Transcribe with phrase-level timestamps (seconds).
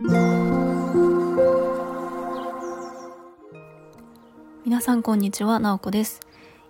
[0.00, 0.12] 皆
[4.80, 6.20] さんこんにちは、なおこです。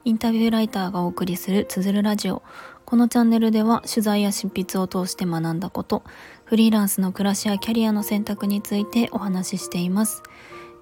[0.07, 2.43] インタビューライターがお送りするつづるラジオ。
[2.87, 6.05] このチャンネルでは取材や執筆を通して学んだこと
[6.47, 10.23] フリーランスの暮らしやキャリアの選択についてお話ししています。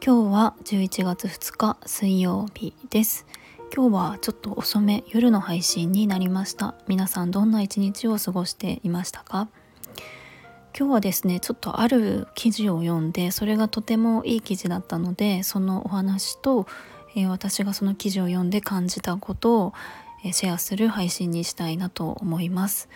[0.01, 3.27] 今日は11月2日水曜日です。
[3.75, 6.77] 今日はちょっと遅め夜の配信になりました。
[6.87, 9.49] 皆さんどんな一日を過ごしていましたか？
[10.79, 16.67] 今日はですねちょっとある記事を読んでそれがとてもいい記事だったのでそのお話と、
[17.17, 19.72] えー、私がその記事を読んで感じたことを、
[20.22, 22.90] えー、シェアする配信にしたいなと思います。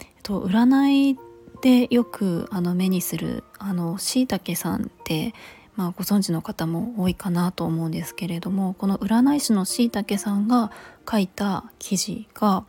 [0.00, 1.18] えっと、占い
[1.60, 5.34] でよくあの目にするあのしいたけさんって
[5.76, 10.70] まあ、ご存知の方も多いかなと思うんですけれどもこの占い師のしいたけさんが
[11.10, 12.64] 書いた記事が、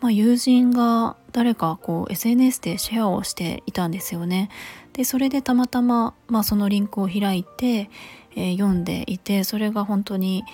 [0.00, 4.50] まあ、友人が誰かこう SNS でシェアをしていたんですよね。
[4.92, 7.90] でそれでたまたま、まあ、そのリンクを開いて、
[8.34, 10.44] えー、読んでいてそれが本当に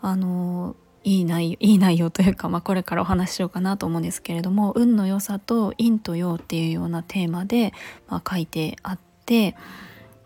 [0.00, 7.72] あのいい内容いい内容というか、まあ、これからお話ししようかなと思うんですけれども運の良さと陰と陽っていうようなテーマで、
[8.08, 9.54] まあ、書いてあって、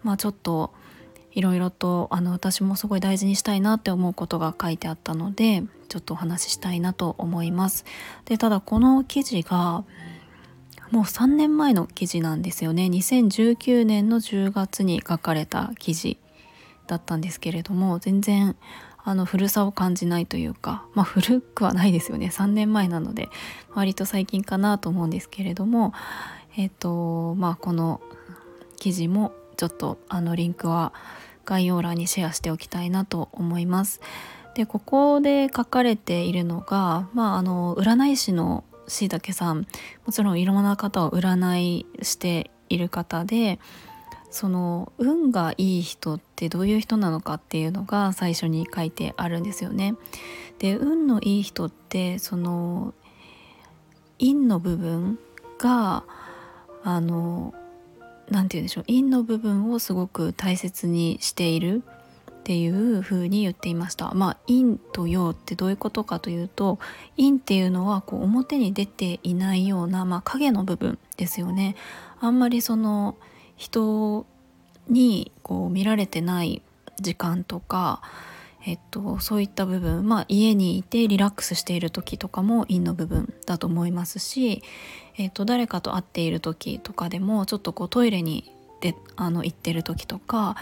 [0.05, 0.73] まあ、ちょっと
[1.39, 7.85] いろいろとあの私もすごい大事にしたいなって思うことが書いてあったのでちょっとお話ししたいなと思います。
[8.25, 9.85] でただこの記事が
[10.91, 16.19] もう3年前の記事なんですよね2019年の10月に書かれた記事
[16.89, 18.57] だったんですけれども全然
[19.05, 23.29] あの古さを感じないというかまあ古くはないですよね3年前なので
[23.75, 25.93] 割と最近かなと思うんですけれども
[26.57, 28.01] えっ、とまあこの
[28.77, 30.93] 記事もちょっとあのリンクは
[31.49, 34.01] 概要欄にシェアしておきたいなと思います。
[34.55, 39.67] でここで書かれているのが、まあ、あの占い師のしいたけさん
[40.05, 43.61] もちろんいろんな方を占いしている方で
[44.31, 49.95] その運がいい人ってどういう人なのかっていうのが最初に書いてあるんですよね。
[50.59, 52.93] で運のいい人ってその
[54.19, 55.19] 陰の部分
[55.59, 56.05] が
[56.83, 57.55] あの
[58.31, 58.85] 何て言うんでしょう。
[58.85, 61.83] 陰の部分をすごく大切にしている
[62.31, 64.13] っていう風に言っていました。
[64.15, 66.79] まあ陰と陽ってどういうことかというと
[67.17, 71.77] 陰っていうのはこう表に出ていないような、まあ、影の部分ですよね。
[72.21, 73.17] あんまりその
[73.57, 74.27] 人
[74.89, 76.63] にこう見られてない
[77.01, 78.01] 時間とか
[78.69, 84.63] えっと、そういった部分、まあ、家にいてリラックスしている時とかも陰の部分だと思いますし、
[85.17, 88.53] えっと、誰かと会っている時とかでもちょっとこうトイレに
[88.83, 90.55] であの行ってる時とか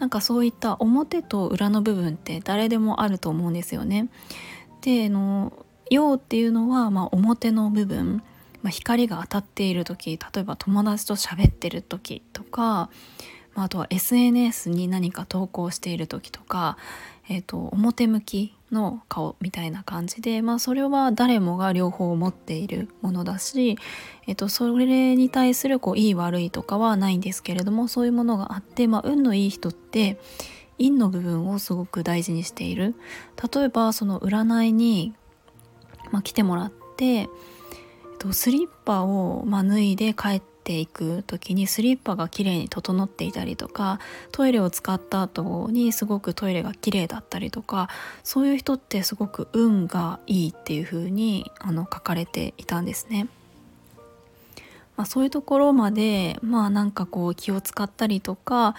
[0.00, 4.08] なんかそういった表と裏の部分って誰でもあると思うんですよね。
[4.80, 5.52] であの
[5.88, 8.24] 陽っていうのは、まあ、表の部分、
[8.62, 12.90] まあ、光が当たっている時例えば友達と喋ってる時とか、
[13.54, 16.76] まあ、あとは SNS に何か投稿している時とか
[17.28, 23.78] えーと、表向きの顔みたいな感じで、まあ、それは誰もが両方持っているものだし、
[24.26, 30.18] えーと、それに対するこういい悪いとかはないんですけれどもそういうものがあって、まあ、運のいい人って
[30.78, 32.94] 陰の部分をすごく大事にしている。
[33.54, 35.14] 例えばその占いに、
[36.10, 37.28] まあ、来てもらって、えー
[38.18, 43.98] と、スリッパを、まあ、脱いで帰っててていく時にスリッパが綺麗に整っていたりとか
[44.30, 47.88] トイレを使った後にすごくトイレが綺麗だったりとか
[48.22, 53.28] そういう人ってすごく運がいいっていう風にあの書かれていたんですね。
[54.96, 58.76] まあ、そういうところまでまあなんかこう気を使ったりとか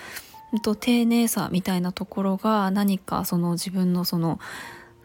[0.61, 4.39] と丁寧さみたいなところが何かその自分のその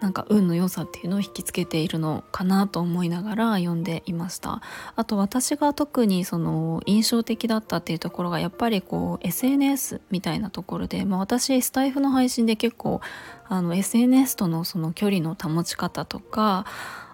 [0.00, 4.62] なんか運の良さっていうのを引きつけているのかなと思いながら読んでいました。
[4.94, 13.00] あと私が特にその印象的だったっていうところがやっぱりこう SNS みたいなところで、まあ、私スタイフの配信で結構
[13.48, 16.64] あの SNS とのその距離の保ち方とか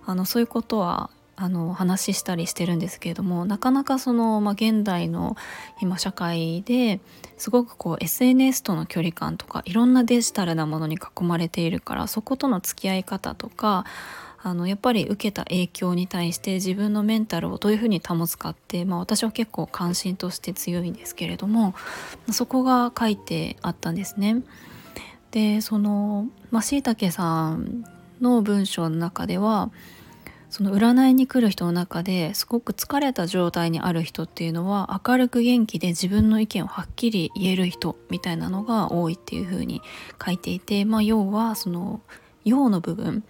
[0.04, 5.36] あのそういうことはあの話したりしてるんですけれどもなかなかその、まあ、現代の
[5.80, 7.00] 今社会で
[7.38, 13.84] すごくこう SNS との距離感とかいろんなデジタルなものに囲まれているからそことの付き合い方とか
[14.42, 21.74] あのやっぱり受けた影響に対して自分のメンタルをどういうふうに保つかって、まあ、私は結構関心として強いんですけれども
[22.30, 24.42] そこが書いてあったんですね。
[25.30, 26.28] でその
[26.60, 27.84] しいたけさん
[28.20, 29.70] の文章の中では
[30.54, 39.82] その占いに来る人の中ですごく疲れた状態にある人っていうのは明るく元気で自分の意見をはっきり言える人みたいなのが多いっていう風に
[40.24, 42.02] 書いていて、まあ、要はその
[42.44, 43.24] 陽の部分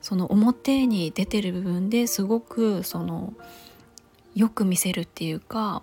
[0.00, 3.34] その表に出てる部分ですごくその
[4.34, 5.82] よく見せるっていうか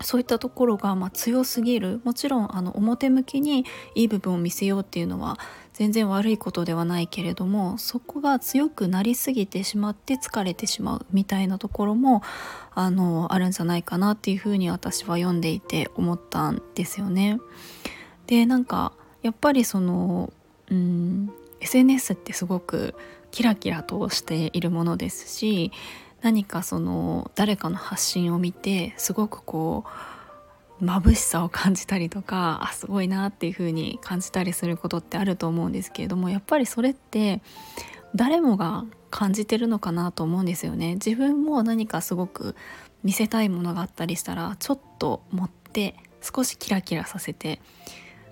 [0.00, 2.00] そういったところがま強すぎる。
[2.02, 5.38] もちろんあの表向きにいい部分を見せようっていうのは
[5.74, 12.22] 全然悪いことではないけれどもそこが強くなりすぎてしまって疲れてしまうみたいなところも
[12.74, 17.40] あのあるんじゃないかなっていうふうに私は読んでいて思ったんですよね。
[18.28, 18.92] でなんか
[19.22, 20.32] やっぱりその
[20.70, 21.30] うん
[21.60, 22.94] SNS ってすごく
[23.32, 25.72] キラキラとしているものですし
[26.22, 30.13] 何かその誰かの発信を見てすごくこう
[30.82, 37.40] 眩しさを感じたりとかあすごいなっていう風に感じたりすることってあると思うんですけれどもやっぱりそれって
[38.14, 40.94] 誰もが感じてるのかなと思うんですよね。
[40.94, 42.56] 自分も何かすごく
[43.04, 47.60] 見せたいものがあったりしたらちょっと持って少しキラキラさせて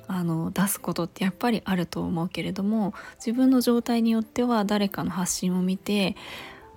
[0.08, 6.16] あの出すことってやっぱりあると思うけれども自分の状態によっては誰かの発信を見て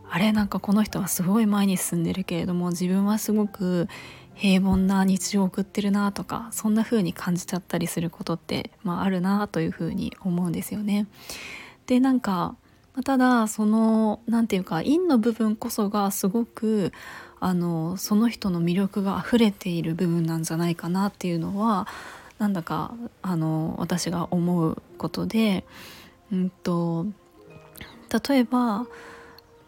[0.09, 3.87] あれなんかこの人はすごい前に進んでるけれども自分はすごく
[4.35, 11.07] 平凡な日常を送ってるなとかそんな風に感じちゃったりすることって、まあ、あるなという風に思うんですよね。
[11.87, 12.55] でなんか
[13.03, 16.93] ただその何て言うか陰の部分こそがすごく
[17.39, 21.87] あのその人の魅力が溢れている部分なんじゃないかなっていうのは
[22.37, 25.65] なんだかあの私が思うことで、
[26.31, 27.05] うんと
[28.27, 28.85] 例えば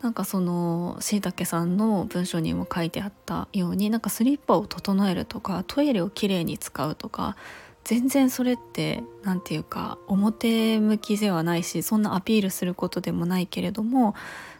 [0.01, 7.35] なんかそのしいたけさんの文章にも書いてあったようになんかスリッパを整えるとかトイレをきれいに使うとか
[7.83, 14.13] 全然それって何て言うか表向きではないしそんなアピールすることでもないけれども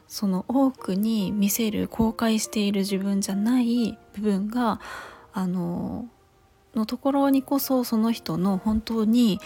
[0.07, 4.79] その多くに見せる公開している自分じゃない部分が
[5.33, 6.07] あの
[6.73, 9.39] のところにこそその人の本当に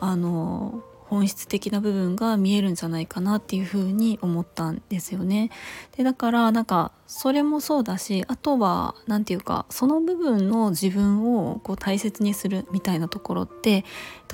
[0.00, 5.50] あの本質的な部分が見えるんじゃないかなっていうふうに思ったんですよね。
[5.96, 13.84] でだからなんかそれもそうだしあとは何て言うかその部分の自分をこう大切にするみたいなところって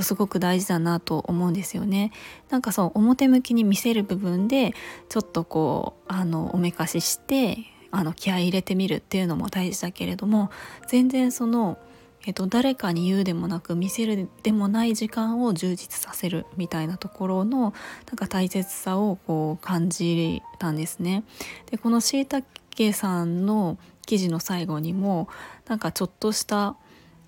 [0.00, 2.12] すごく大事だなと思うんですよね。
[2.48, 4.72] なんかそう表向きに見せる部分で
[5.08, 7.58] ちょっとこうあのおめかしして
[7.90, 10.50] あの気合い入れてみるっていうのも大事だけれども
[10.88, 11.78] 全然その
[12.24, 17.74] えっと、誰かに言うでもなく見せるでもない時間を充実させるみたいなところの
[18.06, 21.24] なんか大切さをこう感じたんですね。
[21.70, 23.76] でこのしいたけさんの
[24.06, 25.28] 記事の最後にも
[25.66, 26.76] なんかちょっとした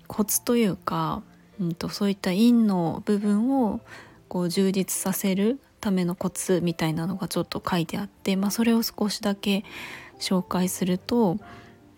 [0.07, 1.23] コツというか、
[1.59, 3.81] うんと、そういった陰の部分を
[4.27, 9.63] こう充実させるためのコツみたいなのがちょっと書いてあって、まあ、それを少しだけ
[10.19, 11.37] 紹介すると,、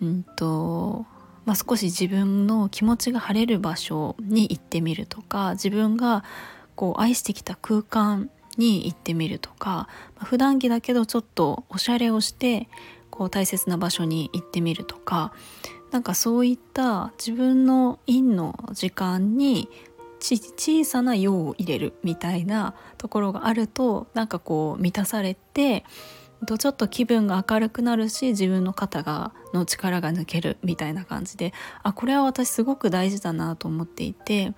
[0.01, 1.05] うんと
[1.47, 6.25] まあ、少し自分の気持ちが晴れる場所に行ってみるとか自分が
[6.75, 12.67] こう愛してきた空間に行ってみるとか、まあ、普段着だけどちょっとおしゃれをして
[13.09, 15.31] こう大切な場所に行ってみるとか
[15.91, 19.69] なんかそういった自分の陰の時間に
[20.19, 25.85] 小さな用を入れるみたいなところがあるとなんかこう満たされて
[26.45, 31.53] とちょっと気分が明るくなるし自分の肩がの力が抜けるみたいな感じで
[31.83, 34.53] あこれは私すごく大事だなと思っていて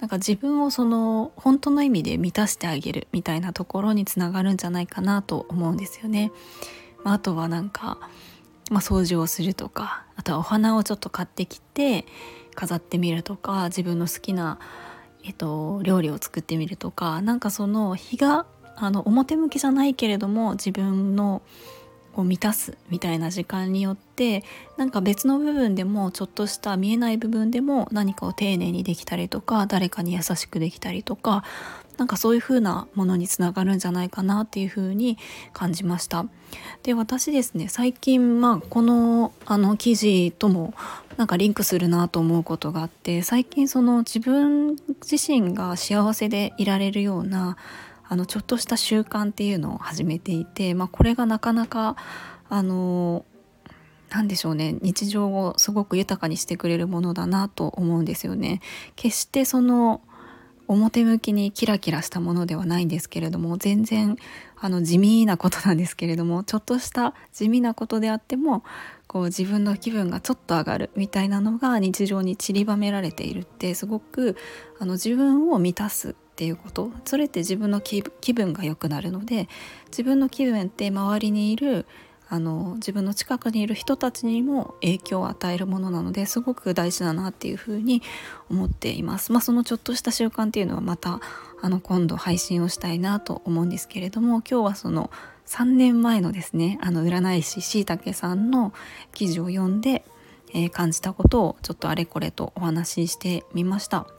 [0.00, 6.32] なんか自分をその本当の意味で満たしてあげるみたいなところにつながるんじゃないかなと思うんですよね。
[7.02, 7.98] まあ、あとはなんか、
[8.70, 12.04] まあ、掃除をするとかあとはお花をちょっと買ってきて
[12.54, 14.58] 飾ってみるとか自分の好きな、
[15.24, 18.44] えっと、料理を作ってみるとかなんかその日が
[18.76, 21.42] あの表向きじゃないけれども自分の
[22.20, 24.42] を満たすみたいな時間によって
[24.76, 31.44] なんか別の部分でもちょっとした見えない部分でも何かを丁寧にできたりとか誰かに優しくできたりとか
[31.96, 35.16] なんかそういう風なものにつながるんじゃないかなっていう風に
[35.54, 36.26] 感じました。
[36.82, 40.74] で私ですね最近まあこのあの記事とも
[41.16, 44.76] なんかリンクするなと思うことがあって最近その自分
[45.10, 47.56] 自身が幸せでいられるような
[48.08, 51.96] あのちょっとした習慣っていうのを始めていて、まあ、これがなかなか
[52.48, 53.24] あの
[54.10, 58.60] 何でしょうね日常をすごく豊かにしてくれるものだなと思うんですよね。
[58.94, 60.00] 決してその
[60.68, 64.16] 表向きにキラキラしたものではないんですけれども全然
[64.56, 68.64] あの地味なことなんですけれどもちょっとした地味なことであっても
[69.06, 74.36] こう自分の気分がちょっと上がるみたいなのが日常に散りばめられているってすごく
[74.80, 76.92] あの自分を満たすっていうこと？
[77.06, 78.02] それって自分の気
[78.34, 79.48] 分が良くなるので
[79.86, 81.86] 自分の気分って周りにいる
[82.28, 88.02] あの自分の近くにいる人たちにも影響を与えるものなのですごく大事だなっていうふうに
[88.50, 89.32] 思っています。
[89.32, 91.20] まあ、そのちょっとした習慣っていうのはまた
[91.62, 95.10] あの今度配信をしたいなと思うんですけれども今日はその
[95.46, 98.74] 3年前のですねあの占い師しいたけさんの
[99.14, 100.04] 記事を読んで
[100.54, 104.15] えー、感じたことをちょっとあれこれとお話ししてみました。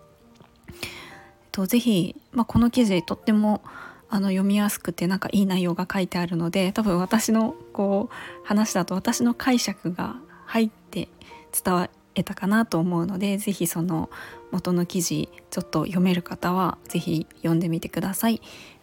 [1.57, 3.63] と是非、まあ、この記事とっても
[4.09, 11.09] あの読みやすくてなんかいい内容が書いてあるので多分私のこう話だと私の解釈が入って
[11.51, 14.11] 伝えたかなと思うので是非その
[14.51, 18.39] 元の記事ちょっと読める方は是非読んでみてください。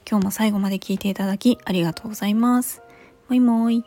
[0.07, 2.83] 今日も最後まで聞いていただきありがとうございます。
[3.29, 3.85] もいもい。